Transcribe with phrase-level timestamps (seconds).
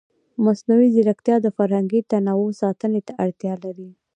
[0.43, 3.89] مصنوعي ځیرکتیا د فرهنګي تنوع ساتنې ته اړتیا لري.